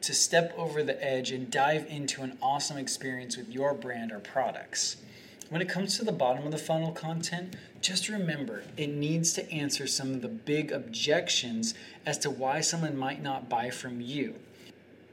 to 0.00 0.12
step 0.12 0.52
over 0.58 0.82
the 0.82 1.02
edge 1.04 1.30
and 1.30 1.50
dive 1.50 1.86
into 1.88 2.22
an 2.22 2.36
awesome 2.42 2.76
experience 2.76 3.36
with 3.36 3.48
your 3.48 3.72
brand 3.72 4.12
or 4.12 4.18
products. 4.18 4.96
When 5.48 5.62
it 5.62 5.68
comes 5.68 5.96
to 5.96 6.04
the 6.04 6.10
bottom 6.10 6.44
of 6.44 6.50
the 6.50 6.58
funnel 6.58 6.90
content, 6.90 7.54
just 7.80 8.08
remember 8.08 8.64
it 8.76 8.88
needs 8.88 9.32
to 9.34 9.52
answer 9.52 9.86
some 9.86 10.12
of 10.12 10.22
the 10.22 10.28
big 10.28 10.72
objections 10.72 11.74
as 12.04 12.18
to 12.18 12.30
why 12.30 12.60
someone 12.60 12.96
might 12.96 13.22
not 13.22 13.48
buy 13.48 13.70
from 13.70 14.00
you. 14.00 14.34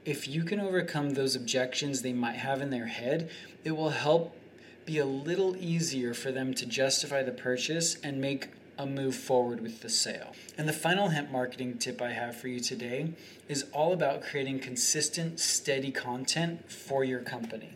If 0.04 0.28
you 0.28 0.44
can 0.44 0.60
overcome 0.60 1.10
those 1.10 1.34
objections 1.34 2.02
they 2.02 2.12
might 2.12 2.36
have 2.36 2.60
in 2.60 2.68
their 2.68 2.86
head, 2.86 3.30
it 3.64 3.70
will 3.70 3.90
help 3.90 4.36
be 4.84 4.98
a 4.98 5.06
little 5.06 5.56
easier 5.56 6.12
for 6.12 6.30
them 6.30 6.52
to 6.54 6.66
justify 6.66 7.22
the 7.22 7.32
purchase 7.32 7.96
and 8.02 8.20
make 8.20 8.48
a 8.76 8.84
move 8.84 9.14
forward 9.14 9.60
with 9.60 9.80
the 9.80 9.88
sale. 9.88 10.34
And 10.58 10.68
the 10.68 10.74
final 10.74 11.08
hemp 11.08 11.30
marketing 11.30 11.78
tip 11.78 12.02
I 12.02 12.12
have 12.12 12.36
for 12.36 12.48
you 12.48 12.60
today 12.60 13.14
is 13.48 13.64
all 13.72 13.94
about 13.94 14.22
creating 14.22 14.60
consistent, 14.60 15.40
steady 15.40 15.90
content 15.90 16.70
for 16.70 17.02
your 17.02 17.20
company. 17.20 17.70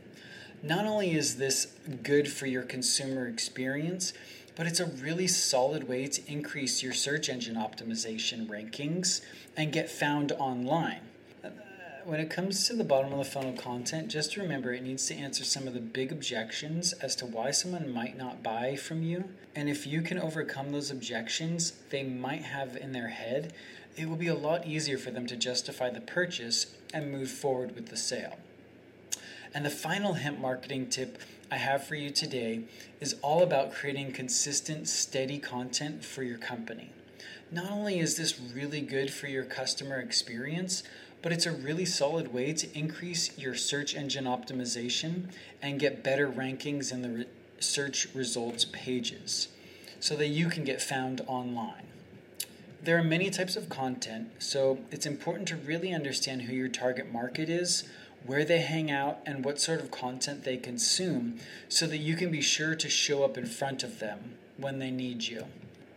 Not 0.62 0.84
only 0.84 1.12
is 1.12 1.36
this 1.36 1.68
good 2.02 2.30
for 2.30 2.46
your 2.46 2.64
consumer 2.64 3.26
experience, 3.26 4.12
but 4.54 4.66
it's 4.66 4.80
a 4.80 4.86
really 4.86 5.28
solid 5.28 5.88
way 5.88 6.08
to 6.08 6.30
increase 6.30 6.82
your 6.82 6.92
search 6.92 7.28
engine 7.28 7.54
optimization 7.54 8.46
rankings 8.48 9.22
and 9.56 9.72
get 9.72 9.88
found 9.88 10.32
online. 10.32 11.00
When 12.08 12.20
it 12.20 12.30
comes 12.30 12.66
to 12.66 12.72
the 12.72 12.84
bottom 12.84 13.12
of 13.12 13.18
the 13.18 13.24
funnel 13.26 13.52
content, 13.52 14.08
just 14.08 14.38
remember 14.38 14.72
it 14.72 14.82
needs 14.82 15.06
to 15.08 15.14
answer 15.14 15.44
some 15.44 15.68
of 15.68 15.74
the 15.74 15.80
big 15.80 16.10
objections 16.10 16.94
as 16.94 17.14
to 17.16 17.26
why 17.26 17.50
someone 17.50 17.92
might 17.92 18.16
not 18.16 18.42
buy 18.42 18.76
from 18.76 19.02
you. 19.02 19.24
And 19.54 19.68
if 19.68 19.86
you 19.86 20.00
can 20.00 20.18
overcome 20.18 20.72
those 20.72 20.90
objections 20.90 21.74
they 21.90 22.02
might 22.04 22.44
have 22.44 22.78
in 22.78 22.92
their 22.92 23.08
head, 23.08 23.52
it 23.94 24.08
will 24.08 24.16
be 24.16 24.28
a 24.28 24.34
lot 24.34 24.66
easier 24.66 24.96
for 24.96 25.10
them 25.10 25.26
to 25.26 25.36
justify 25.36 25.90
the 25.90 26.00
purchase 26.00 26.74
and 26.94 27.12
move 27.12 27.30
forward 27.30 27.74
with 27.74 27.90
the 27.90 27.96
sale. 27.98 28.38
And 29.52 29.66
the 29.66 29.70
final 29.70 30.14
hemp 30.14 30.40
marketing 30.40 30.88
tip 30.88 31.18
I 31.50 31.56
have 31.56 31.86
for 31.86 31.94
you 31.94 32.08
today 32.08 32.62
is 33.02 33.16
all 33.20 33.42
about 33.42 33.74
creating 33.74 34.12
consistent, 34.12 34.88
steady 34.88 35.38
content 35.38 36.06
for 36.06 36.22
your 36.22 36.38
company. 36.38 36.90
Not 37.50 37.70
only 37.70 37.98
is 37.98 38.16
this 38.16 38.38
really 38.38 38.82
good 38.82 39.10
for 39.10 39.26
your 39.26 39.44
customer 39.44 40.00
experience, 40.00 40.82
but 41.22 41.32
it's 41.32 41.46
a 41.46 41.52
really 41.52 41.84
solid 41.84 42.32
way 42.32 42.52
to 42.52 42.78
increase 42.78 43.36
your 43.36 43.54
search 43.54 43.94
engine 43.94 44.24
optimization 44.24 45.24
and 45.60 45.80
get 45.80 46.04
better 46.04 46.28
rankings 46.28 46.92
in 46.92 47.02
the 47.02 47.08
re- 47.08 47.26
search 47.58 48.08
results 48.14 48.64
pages 48.64 49.48
so 50.00 50.14
that 50.16 50.28
you 50.28 50.48
can 50.48 50.64
get 50.64 50.80
found 50.80 51.20
online. 51.26 51.86
There 52.82 52.96
are 52.96 53.04
many 53.04 53.30
types 53.30 53.56
of 53.56 53.68
content, 53.68 54.30
so 54.38 54.78
it's 54.92 55.06
important 55.06 55.48
to 55.48 55.56
really 55.56 55.92
understand 55.92 56.42
who 56.42 56.54
your 56.54 56.68
target 56.68 57.12
market 57.12 57.48
is, 57.48 57.82
where 58.24 58.44
they 58.44 58.60
hang 58.60 58.90
out, 58.90 59.18
and 59.26 59.44
what 59.44 59.60
sort 59.60 59.80
of 59.80 59.90
content 59.90 60.44
they 60.44 60.56
consume 60.56 61.38
so 61.68 61.86
that 61.88 61.98
you 61.98 62.14
can 62.14 62.30
be 62.30 62.40
sure 62.40 62.76
to 62.76 62.88
show 62.88 63.24
up 63.24 63.36
in 63.36 63.46
front 63.46 63.82
of 63.82 63.98
them 63.98 64.36
when 64.56 64.78
they 64.78 64.92
need 64.92 65.24
you 65.24 65.46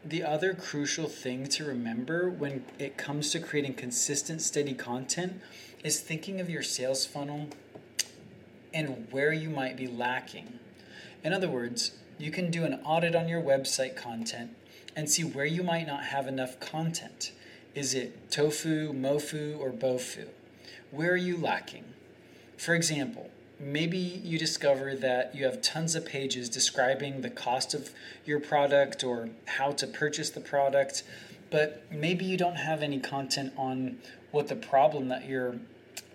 the 0.04 0.24
other 0.24 0.54
crucial 0.54 1.08
thing 1.08 1.46
to 1.48 1.64
remember 1.64 2.30
when 2.30 2.66
it 2.80 2.98
comes 2.98 3.32
to 3.32 3.40
creating 3.40 3.76
consistent, 3.76 4.42
steady 4.42 4.74
content 4.74 5.40
is 5.84 6.00
thinking 6.00 6.40
of 6.40 6.50
your 6.50 6.64
sales 6.64 7.06
funnel 7.06 7.48
and 8.74 9.08
where 9.12 9.32
you 9.32 9.50
might 9.50 9.78
be 9.78 9.88
lacking. 9.88 10.60
In 11.24 11.34
other 11.34 11.50
words, 11.50 11.92
you 12.18 12.32
can 12.32 12.50
do 12.50 12.64
an 12.64 12.80
audit 12.84 13.16
on 13.16 13.28
your 13.28 13.42
website 13.42 13.96
content 13.96 14.56
and 14.96 15.10
see 15.10 15.24
where 15.24 15.46
you 15.46 15.64
might 15.64 15.88
not 15.88 16.06
have 16.06 16.28
enough 16.28 16.60
content. 16.60 17.32
Is 17.76 17.94
it 17.94 18.32
tofu, 18.32 18.94
mofu, 18.94 19.60
or 19.60 19.70
bofu? 19.70 20.28
Where 20.90 21.12
are 21.12 21.18
you 21.18 21.38
lacking? 21.38 21.86
For 22.58 22.74
example, 22.74 23.30
maybe 23.62 23.98
you 23.98 24.40
discover 24.40 24.96
that 24.96 25.36
you 25.36 25.46
have 25.46 25.62
tons 25.62 25.96
of 25.96 26.06
pages 26.06 26.50
describing 26.50 27.22
the 27.22 27.30
cost 27.30 27.74
of 27.74 27.92
your 28.26 28.40
product 28.40 29.04
or 29.04 29.30
how 29.46 29.72
to 29.72 29.88
purchase 29.88 30.30
the 30.30 30.42
product, 30.42 31.04
but 31.50 31.84
maybe 31.92 32.26
you 32.26 32.38
don't 32.38 32.56
have 32.56 32.82
any 32.82 33.00
content 33.00 33.54
on 33.56 33.98
what 34.32 34.48
the 34.48 34.56
problem 34.56 35.10
that 35.10 35.28
your 35.28 35.58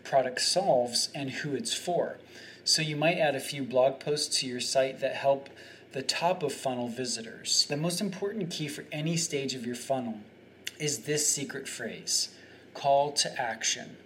product 0.03 0.41
solves 0.41 1.09
and 1.15 1.31
who 1.31 1.55
it's 1.55 1.75
for. 1.75 2.19
So 2.65 2.83
you 2.83 2.97
might 2.97 3.19
add 3.19 3.37
a 3.37 3.41
few 3.41 3.63
blog 3.63 4.01
posts 4.01 4.41
to 4.41 4.47
your 4.47 4.61
site 4.61 5.01
that 5.01 5.15
help 5.15 5.49
the 5.93 6.03
top 6.03 6.43
of 6.43 6.53
funnel 6.53 6.89
visitors. 6.89 7.67
The 7.69 7.77
most 7.77 8.01
important 8.01 8.51
key 8.51 8.69
for 8.69 8.85
any 8.91 9.17
stage 9.17 9.55
of 9.55 9.65
your 9.65 9.77
funnel 9.77 10.21
is 10.79 11.01
this 11.01 11.29
secret 11.29 11.69
phrase 11.69 12.31
call 12.75 13.13
to 13.13 13.41
action. 13.41 13.97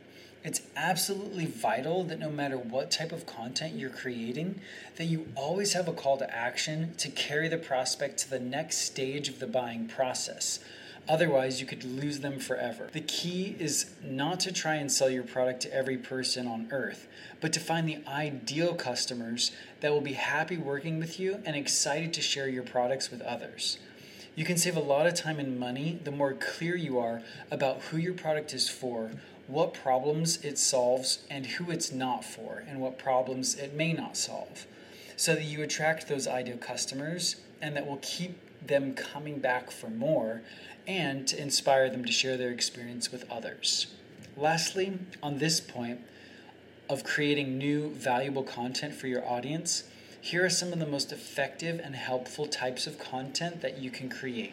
It's 0.43 0.63
absolutely 0.75 1.45
vital 1.45 2.03
that 2.05 2.19
no 2.19 2.31
matter 2.31 2.57
what 2.57 2.91
type 2.91 3.13
of 3.13 3.27
content 3.27 3.75
you're 3.75 3.91
creating, 3.91 4.61
that 4.97 5.05
you 5.05 5.29
always 5.37 5.75
have 5.75 5.87
a 5.87 5.93
call 5.93 6.17
to 6.17 6.35
action 6.35 6.95
to 6.97 7.11
carry 7.11 7.49
the 7.49 7.59
prospect 7.59 8.19
to 8.21 8.31
the 8.31 8.41
next 8.41 8.79
stage 8.79 9.29
of 9.29 9.39
the 9.39 9.47
buying 9.47 9.87
process. 9.87 10.61
Otherwise, 11.07 11.61
you 11.61 11.67
could 11.67 11.85
lose 11.85 12.21
them 12.21 12.39
forever. 12.39 12.89
The 12.93 13.01
key 13.01 13.55
is 13.59 13.91
not 14.03 14.41
to 14.41 14.53
try 14.53 14.77
and 14.77 14.91
sell 14.91 15.11
your 15.11 15.25
product 15.25 15.61
to 15.63 15.75
every 15.75 15.99
person 15.99 16.47
on 16.47 16.69
earth, 16.71 17.07
but 17.43 17.53
to 17.53 17.61
find 17.61 17.87
the 17.87 17.99
ideal 18.07 18.75
customers 18.75 19.53
that 19.81 19.93
will 19.93 20.01
be 20.01 20.15
happy 20.15 20.57
working 20.57 20.99
with 20.99 21.21
you 21.21 21.43
and 21.45 21.55
excited 21.55 22.15
to 22.15 22.23
share 22.23 22.49
your 22.49 22.63
products 22.63 23.11
with 23.11 23.21
others. 23.23 23.79
You 24.37 24.45
can 24.45 24.57
save 24.57 24.77
a 24.77 24.81
lot 24.81 25.07
of 25.07 25.15
time 25.15 25.39
and 25.39 25.59
money 25.59 25.99
the 26.05 26.13
more 26.13 26.33
clear 26.33 26.77
you 26.77 26.99
are 26.99 27.21
about 27.51 27.83
who 27.83 27.99
your 27.99 28.15
product 28.15 28.55
is 28.55 28.69
for, 28.69 29.11
what 29.51 29.75
problems 29.75 30.45
it 30.45 30.59
solves 30.59 31.21
and 31.31 31.47
who 31.47 31.71
it's 31.71 31.91
not 31.91 32.25
for, 32.25 32.65
and 32.69 32.81
what 32.81 32.99
problems 32.99 33.57
it 33.57 33.75
may 33.75 33.93
not 33.93 34.17
solve, 34.17 34.67
so 35.17 35.35
that 35.35 35.45
you 35.45 35.63
attract 35.63 36.09
those 36.09 36.27
ideal 36.27 36.57
customers 36.57 37.37
and 37.61 37.77
that 37.77 37.87
will 37.87 37.99
keep 38.03 38.39
them 38.67 38.95
coming 38.95 39.39
back 39.39 39.71
for 39.71 39.89
more 39.89 40.43
and 40.87 41.27
to 41.29 41.41
inspire 41.41 41.91
them 41.91 42.05
to 42.05 42.13
share 42.13 42.37
their 42.37 42.51
experience 42.51 43.11
with 43.13 43.31
others. 43.31 43.89
Lastly, 44.37 44.99
on 45.23 45.39
this 45.39 45.61
point 45.61 46.01
of 46.89 47.05
creating 47.05 47.59
new 47.59 47.91
valuable 47.91 48.43
content 48.43 48.95
for 48.95 49.07
your 49.07 49.27
audience, 49.27 49.85
here 50.21 50.45
are 50.45 50.51
some 50.51 50.73
of 50.73 50.79
the 50.79 50.87
most 50.87 51.13
effective 51.13 51.81
and 51.83 51.95
helpful 51.95 52.47
types 52.47 52.87
of 52.87 52.99
content 52.99 53.61
that 53.63 53.79
you 53.79 53.91
can 53.91 54.09
create. 54.09 54.53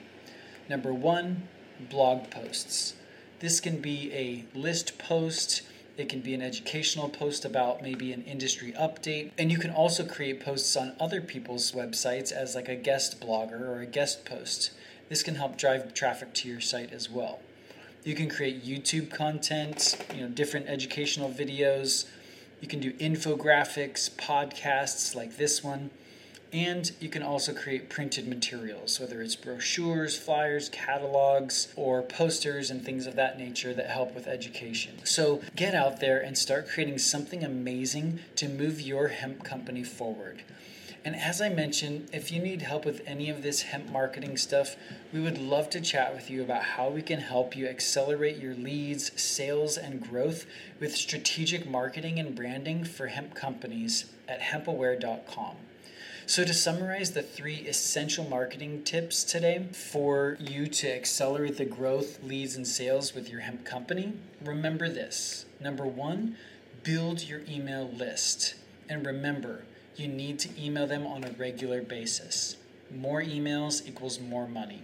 Number 0.69 0.93
one, 0.93 1.47
blog 1.89 2.29
posts. 2.29 2.93
This 3.39 3.59
can 3.59 3.81
be 3.81 4.11
a 4.13 4.45
list 4.57 4.97
post, 4.97 5.61
it 5.95 6.09
can 6.09 6.21
be 6.21 6.33
an 6.33 6.41
educational 6.41 7.07
post 7.07 7.45
about 7.45 7.83
maybe 7.83 8.11
an 8.11 8.23
industry 8.23 8.73
update, 8.73 9.31
and 9.37 9.51
you 9.51 9.59
can 9.59 9.69
also 9.69 10.03
create 10.05 10.39
posts 10.39 10.75
on 10.75 10.95
other 10.99 11.21
people's 11.21 11.71
websites 11.71 12.31
as 12.31 12.55
like 12.55 12.67
a 12.67 12.75
guest 12.75 13.21
blogger 13.21 13.61
or 13.61 13.81
a 13.81 13.85
guest 13.85 14.25
post. 14.25 14.71
This 15.09 15.21
can 15.21 15.35
help 15.35 15.55
drive 15.55 15.93
traffic 15.93 16.33
to 16.35 16.49
your 16.49 16.61
site 16.61 16.91
as 16.91 17.11
well. 17.11 17.39
You 18.03 18.15
can 18.15 18.27
create 18.27 18.65
YouTube 18.65 19.11
content, 19.11 19.97
you 20.15 20.21
know, 20.21 20.29
different 20.29 20.67
educational 20.67 21.29
videos. 21.29 22.05
You 22.59 22.67
can 22.67 22.79
do 22.79 22.93
infographics, 22.93 24.09
podcasts 24.09 25.13
like 25.13 25.37
this 25.37 25.63
one. 25.63 25.91
And 26.53 26.89
you 27.01 27.09
can 27.09 27.23
also 27.23 27.53
create 27.53 27.89
printed 27.89 28.27
materials, 28.27 28.99
whether 28.99 29.21
it's 29.21 29.35
brochures, 29.35 30.17
flyers, 30.17 30.69
catalogs, 30.69 31.73
or 31.75 32.01
posters 32.01 32.71
and 32.71 32.83
things 32.83 33.05
of 33.05 33.15
that 33.15 33.37
nature 33.37 33.73
that 33.73 33.89
help 33.89 34.15
with 34.15 34.27
education. 34.27 35.03
So 35.03 35.41
get 35.57 35.75
out 35.75 35.99
there 35.99 36.19
and 36.21 36.37
start 36.37 36.69
creating 36.69 36.99
something 36.99 37.43
amazing 37.43 38.19
to 38.37 38.47
move 38.47 38.79
your 38.79 39.09
hemp 39.09 39.43
company 39.43 39.83
forward. 39.83 40.43
And 41.03 41.15
as 41.15 41.41
I 41.41 41.49
mentioned, 41.49 42.09
if 42.11 42.31
you 42.31 42.41
need 42.41 42.61
help 42.61 42.83
with 42.83 43.01
any 43.05 43.29
of 43.29 43.41
this 43.41 43.61
hemp 43.61 43.89
marketing 43.89 44.35
stuff, 44.35 44.75
we 45.13 45.21
would 45.21 45.37
love 45.37 45.69
to 45.69 45.79
chat 45.79 46.13
with 46.13 46.29
you 46.29 46.41
about 46.41 46.63
how 46.63 46.89
we 46.89 47.01
can 47.01 47.19
help 47.19 47.55
you 47.55 47.67
accelerate 47.67 48.37
your 48.37 48.55
leads, 48.55 49.11
sales, 49.21 49.77
and 49.77 50.01
growth 50.01 50.45
with 50.79 50.95
strategic 50.95 51.69
marketing 51.69 52.19
and 52.19 52.35
branding 52.35 52.83
for 52.83 53.07
hemp 53.07 53.35
companies 53.35 54.05
at 54.27 54.41
hempaware.com. 54.41 55.55
So, 56.29 56.43
to 56.43 56.53
summarize 56.53 57.11
the 57.11 57.21
three 57.21 57.59
essential 57.59 58.27
marketing 58.27 58.83
tips 58.83 59.23
today 59.23 59.65
for 59.71 60.35
you 60.41 60.67
to 60.67 60.93
accelerate 60.93 61.55
the 61.55 61.63
growth, 61.63 62.21
leads, 62.21 62.57
and 62.57 62.67
sales 62.67 63.15
with 63.15 63.29
your 63.29 63.39
hemp 63.39 63.63
company, 63.63 64.11
remember 64.43 64.89
this. 64.89 65.45
Number 65.61 65.85
one, 65.85 66.35
build 66.83 67.23
your 67.23 67.43
email 67.47 67.89
list. 67.89 68.55
And 68.89 69.05
remember, 69.05 69.63
you 69.95 70.09
need 70.09 70.37
to 70.39 70.49
email 70.61 70.85
them 70.85 71.07
on 71.07 71.23
a 71.23 71.31
regular 71.31 71.81
basis. 71.81 72.57
More 72.93 73.21
emails 73.21 73.87
equals 73.87 74.19
more 74.19 74.49
money. 74.49 74.83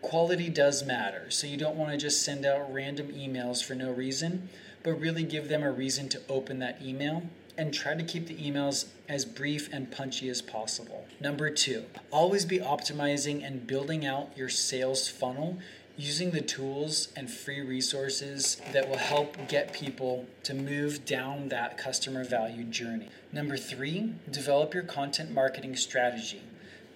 Quality 0.00 0.48
does 0.48 0.86
matter, 0.86 1.30
so 1.30 1.46
you 1.46 1.58
don't 1.58 1.76
want 1.76 1.90
to 1.90 1.98
just 1.98 2.24
send 2.24 2.46
out 2.46 2.72
random 2.72 3.08
emails 3.08 3.62
for 3.62 3.74
no 3.74 3.92
reason, 3.92 4.48
but 4.82 4.98
really 4.98 5.24
give 5.24 5.48
them 5.48 5.62
a 5.62 5.70
reason 5.70 6.08
to 6.08 6.22
open 6.30 6.60
that 6.60 6.80
email 6.80 7.24
and 7.58 7.74
try 7.74 7.94
to 7.94 8.02
keep 8.02 8.26
the 8.26 8.36
emails 8.36 8.86
as 9.08 9.24
brief 9.24 9.68
and 9.72 9.90
punchy 9.90 10.28
as 10.28 10.40
possible. 10.40 11.06
Number 11.20 11.50
two, 11.50 11.84
always 12.10 12.44
be 12.44 12.60
optimizing 12.60 13.44
and 13.44 13.66
building 13.66 14.06
out 14.06 14.30
your 14.36 14.48
sales 14.48 15.08
funnel 15.08 15.58
using 15.96 16.30
the 16.30 16.40
tools 16.40 17.08
and 17.16 17.28
free 17.28 17.60
resources 17.60 18.62
that 18.72 18.88
will 18.88 18.96
help 18.96 19.36
get 19.48 19.72
people 19.72 20.26
to 20.44 20.54
move 20.54 21.04
down 21.04 21.48
that 21.48 21.76
customer 21.76 22.24
value 22.24 22.62
journey. 22.62 23.08
Number 23.32 23.56
three, 23.56 24.14
develop 24.30 24.72
your 24.72 24.84
content 24.84 25.32
marketing 25.32 25.74
strategy 25.74 26.40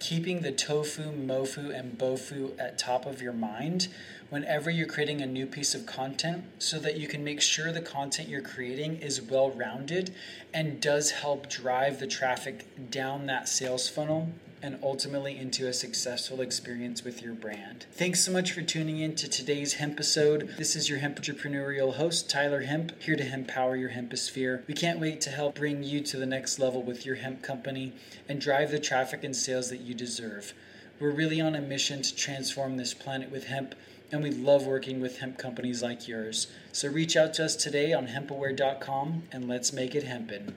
keeping 0.02 0.40
the 0.40 0.50
tofu, 0.50 1.12
mofu, 1.12 1.72
and 1.78 1.96
bofu 1.96 2.58
at 2.58 2.76
top 2.76 3.06
of 3.06 3.22
your 3.22 3.32
mind 3.32 3.86
whenever 4.32 4.70
you're 4.70 4.86
creating 4.86 5.20
a 5.20 5.26
new 5.26 5.44
piece 5.44 5.74
of 5.74 5.84
content 5.84 6.42
so 6.58 6.78
that 6.78 6.96
you 6.96 7.06
can 7.06 7.22
make 7.22 7.38
sure 7.38 7.70
the 7.70 7.82
content 7.82 8.30
you're 8.30 8.40
creating 8.40 8.96
is 8.96 9.20
well 9.20 9.50
rounded 9.50 10.10
and 10.54 10.80
does 10.80 11.10
help 11.10 11.50
drive 11.50 12.00
the 12.00 12.06
traffic 12.06 12.64
down 12.90 13.26
that 13.26 13.46
sales 13.46 13.90
funnel 13.90 14.30
and 14.62 14.78
ultimately 14.82 15.36
into 15.36 15.68
a 15.68 15.72
successful 15.74 16.40
experience 16.40 17.04
with 17.04 17.20
your 17.20 17.34
brand. 17.34 17.84
Thanks 17.92 18.24
so 18.24 18.32
much 18.32 18.52
for 18.52 18.62
tuning 18.62 19.00
in 19.00 19.14
to 19.16 19.28
today's 19.28 19.74
hempisode. 19.74 20.54
This 20.56 20.76
is 20.76 20.88
your 20.88 21.00
hemp 21.00 21.20
entrepreneurial 21.20 21.96
host, 21.96 22.30
Tyler 22.30 22.62
Hemp, 22.62 23.02
here 23.02 23.16
to 23.16 23.34
empower 23.34 23.76
your 23.76 23.90
hemposphere. 23.90 24.66
We 24.66 24.72
can't 24.72 24.98
wait 24.98 25.20
to 25.22 25.30
help 25.30 25.56
bring 25.56 25.82
you 25.82 26.00
to 26.00 26.16
the 26.16 26.24
next 26.24 26.58
level 26.58 26.82
with 26.82 27.04
your 27.04 27.16
hemp 27.16 27.42
company 27.42 27.92
and 28.30 28.40
drive 28.40 28.70
the 28.70 28.80
traffic 28.80 29.24
and 29.24 29.36
sales 29.36 29.68
that 29.68 29.80
you 29.80 29.92
deserve. 29.92 30.54
We're 30.98 31.10
really 31.10 31.40
on 31.40 31.54
a 31.54 31.60
mission 31.60 32.00
to 32.00 32.14
transform 32.14 32.76
this 32.76 32.94
planet 32.94 33.30
with 33.30 33.48
hemp, 33.48 33.74
and 34.12 34.22
we 34.22 34.30
love 34.30 34.66
working 34.66 35.00
with 35.00 35.18
hemp 35.18 35.38
companies 35.38 35.82
like 35.82 36.06
yours. 36.06 36.46
So 36.70 36.88
reach 36.88 37.16
out 37.16 37.32
to 37.34 37.46
us 37.46 37.56
today 37.56 37.94
on 37.94 38.08
hempaware.com 38.08 39.22
and 39.32 39.48
let's 39.48 39.72
make 39.72 39.94
it 39.94 40.04
hempin'. 40.04 40.52